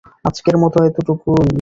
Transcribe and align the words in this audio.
আজকের 0.25 0.55
মতো 0.57 0.77
এতটুকুই। 0.85 1.47